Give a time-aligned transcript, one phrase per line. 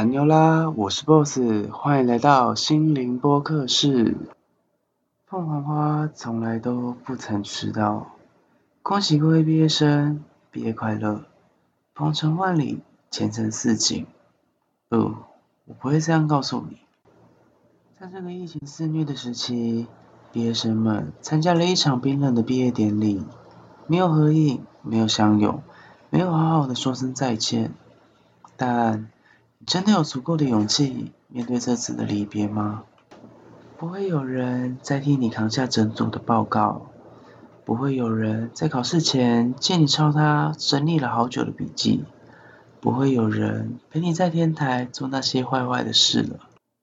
[0.00, 1.38] 安妞啦，我是 Boss，
[1.70, 4.16] 欢迎来到心灵播客室。
[5.26, 8.06] 凤凰花从来都不曾迟到，
[8.82, 11.24] 恭喜各位毕业生，毕业快乐，
[11.92, 12.80] 鹏程万里，
[13.10, 14.06] 前程似锦。
[14.88, 15.14] 呃，
[15.66, 16.78] 我不会这样告诉你。
[18.00, 19.86] 在这个疫情肆虐的时期，
[20.32, 23.22] 毕业生们参加了一场冰冷的毕业典礼，
[23.86, 25.62] 没有合影，没有相拥，
[26.08, 27.74] 没有好好的说声再见，
[28.56, 29.10] 但。
[29.66, 32.84] 真的有足够的勇气面对这次的离别吗？
[33.76, 36.90] 不会有人再替你扛下整组的报告，
[37.64, 42.04] 不会有人在考试前借你抄他整理了好久的笔记，
[42.80, 46.40] 不会有人陪你在天台做那些坏坏的事了。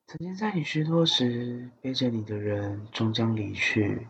[0.08, 4.08] 曾经在你虚脱时背着你的人终将离去，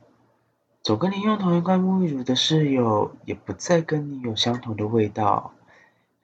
[0.84, 5.54] 走跟你用同一罐沐浴乳的室友也不再跟你有相同的味道。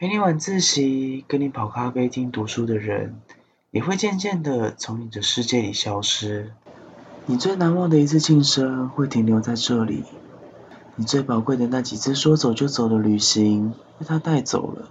[0.04, 3.22] 陪你晚自习、跟你跑咖啡厅读书的人，
[3.72, 6.52] 也会渐渐的从你的世界里消失。
[7.26, 10.04] 你最难忘的一次庆生会停留在这里，
[10.98, 14.90] 你最宝贵的那几次说走就走的旅行被他带走了，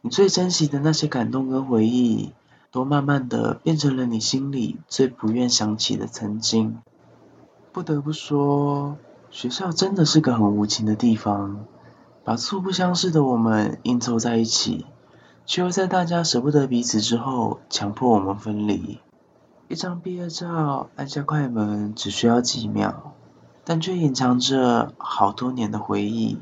[0.00, 2.32] 你最珍惜的那些感动跟回忆，
[2.72, 6.78] 都慢慢的变成了你心里最不愿想起的曾经。
[7.70, 8.96] 不得不说，
[9.30, 11.66] 学校真的是个很无情的地方。
[12.24, 14.86] 把素不相识的我们硬凑在一起，
[15.46, 19.00] 却又在大家舍不得彼此之后，强迫我们分离。
[19.68, 23.14] 一张毕业照，按下快门只需要几秒，
[23.64, 26.38] 但却隐藏着好多年的回忆。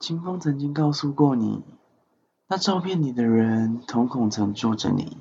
[0.00, 1.62] 清风曾经告诉过你，
[2.48, 5.16] 那照片里的人瞳孔曾住着你。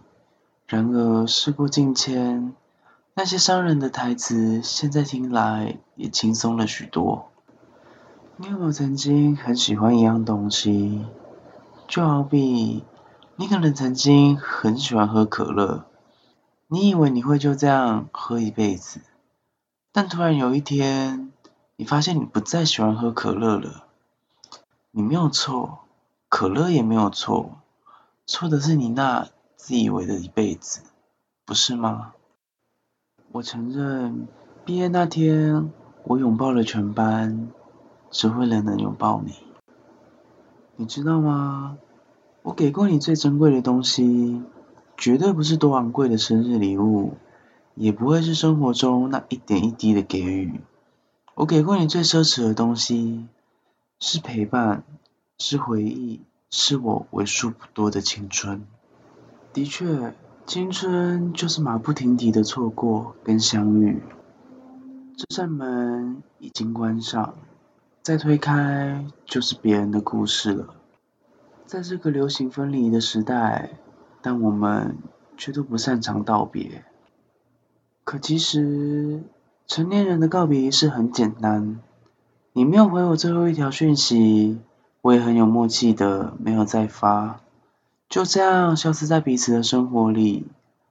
[0.67, 2.53] 然而事过境迁，
[3.15, 7.29] 那些伤人的台词，现在听来也轻松了许多。
[8.35, 11.05] 你有没有曾经很喜欢一样东西？
[11.87, 12.83] 就好比
[13.35, 15.85] 你可能曾经很喜欢喝可乐，
[16.67, 19.01] 你以为你会就这样喝一辈子，
[19.91, 21.31] 但突然有一天，
[21.75, 23.85] 你发现你不再喜欢喝可乐了。
[24.89, 25.81] 你没有错，
[26.27, 27.59] 可乐也没有错，
[28.25, 30.81] 错的是你那自以为的一辈子，
[31.45, 32.13] 不是吗？
[33.31, 34.27] 我承认，
[34.65, 35.71] 毕业那天，
[36.05, 37.49] 我拥抱了全班。
[38.13, 39.33] 只为了能拥抱你，
[40.75, 41.79] 你知道吗？
[42.43, 44.43] 我给过你最珍贵的东西，
[44.95, 47.13] 绝对不是多昂贵的生日礼物，
[47.73, 50.61] 也不会是生活中那一点一滴的给予。
[51.33, 53.25] 我给过你最奢侈的东西，
[53.99, 54.83] 是陪伴，
[55.39, 56.21] 是回忆，
[56.51, 58.63] 是我为数不多的青春。
[59.53, 60.13] 的确，
[60.45, 64.03] 青春就是马不停蹄的错过跟相遇。
[65.17, 67.33] 这扇门已经关上。
[68.03, 70.75] 再推开就是别人的故事了。
[71.65, 73.77] 在这个流行分离的时代，
[74.21, 74.97] 但我们
[75.37, 76.83] 却都不擅长道别。
[78.03, 79.23] 可其实，
[79.67, 81.79] 成年人的告别仪式很简单。
[82.51, 84.59] 你没有回我最后一条讯息，
[85.01, 87.39] 我也很有默契的没有再发，
[88.09, 90.47] 就这样消失在彼此的生活里，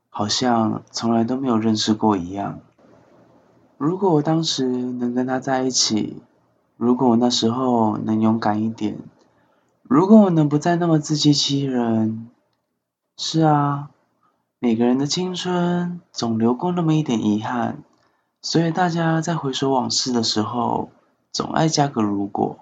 [0.09, 2.61] 好像从来都没有认识过一样。
[3.77, 6.17] 如果我当时能跟他在一起。
[6.83, 8.99] 如果我那时候能勇敢一点，
[9.85, 12.29] 如果我能不再那么自欺欺人，
[13.17, 13.91] 是啊，
[14.59, 17.85] 每个人的青春总留过那么一点遗憾，
[18.41, 20.91] 所以大家在回首往事的时候，
[21.31, 22.59] 总爱加个如果。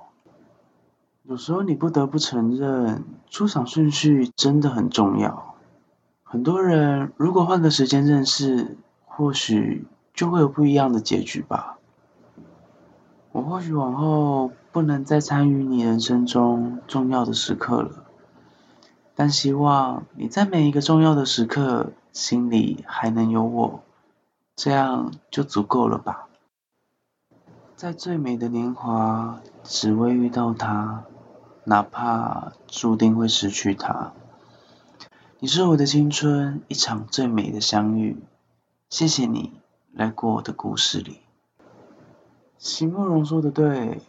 [1.22, 5.54] 有时候你不得不承认，出场顺序真的很重要。
[6.22, 8.76] 很多人如果换个时间认识，
[9.06, 11.78] 或许就会有不一样的结局吧。
[13.32, 18.04] 我或许往后不能再参与你人生中重要的时刻了，
[19.14, 23.82] 但希望你在每一个重要的时刻心里还能有我，
[24.56, 26.26] 这样就足够了吧。
[27.76, 31.04] 在最美的年华，只为遇到他，
[31.64, 34.12] 哪怕注定会失去他。
[35.38, 38.22] 你是我的青春，一场最美的相遇。
[38.90, 39.52] 谢谢你
[39.92, 41.20] 来过我的故事里。
[42.62, 44.02] 席慕蓉说的对，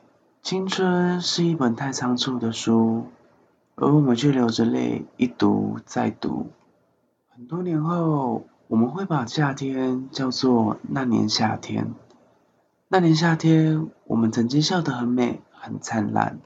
[0.43, 3.05] 青春是一本太仓促的书，
[3.75, 6.47] 而我们却流着泪一读再读。
[7.29, 11.93] 很多年后，我们会把夏天叫做那年夏天。
[12.89, 16.37] 那年夏天，我们曾经笑得很美，很灿烂。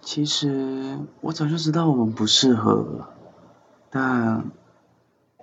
[0.00, 3.08] 其实，我早就知道我们不适合，
[3.90, 4.50] 但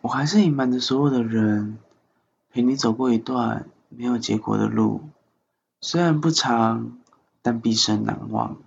[0.01, 1.77] 我还是隐瞒着所有的人，
[2.51, 5.01] 陪你走过一段没有结果的路。
[5.81, 6.97] 虽然不长，
[7.41, 8.57] 但毕生难忘。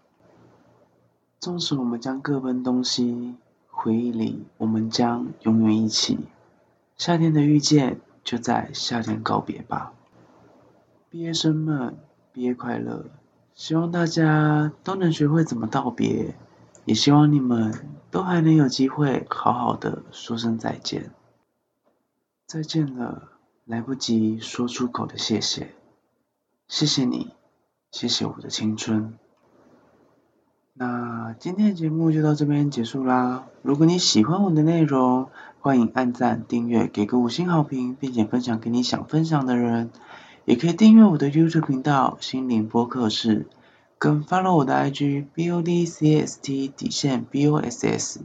[1.41, 3.35] 纵使我们将各奔东西，
[3.69, 6.19] 回忆里，我们将永远一起。
[6.97, 9.93] 夏天的遇见，就在夏天告别吧。
[11.11, 11.99] 毕业生们，
[12.33, 13.05] 毕业快乐！
[13.55, 16.35] 希望大家都能学会怎么道别，
[16.87, 21.11] 也希望你们都还能有机会好好的说声再见。
[22.47, 23.33] 再见了，
[23.67, 25.75] 来不及说出口的谢谢，
[26.75, 27.29] 谢谢你，
[27.91, 29.19] 谢谢我的青春。
[30.73, 33.45] 那今天的节目就到这边结束啦。
[33.61, 35.29] 如果你喜欢我的内容，
[35.61, 39.91] 欢迎按赞、订阅、给个五星好评，并且分享给你想分享的人。
[40.47, 43.47] 也可以订阅我的 YouTube 频道心灵播客室，
[43.99, 48.21] 跟 follow 我的 IG BODCST 底线 BOSS。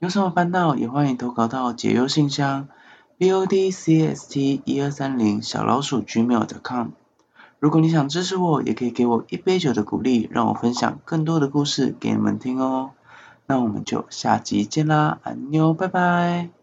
[0.00, 2.66] 有什么烦恼也欢迎投稿到解忧信箱
[3.20, 6.88] BODCST 一二三零小老鼠 gmail.com。
[7.58, 12.90] 如果你想支持我，也可以给我一杯酒的鼓励，让我分享更多的故事给你们听哦。
[13.46, 16.57] 那我们就下集见啦，安妞，拜拜。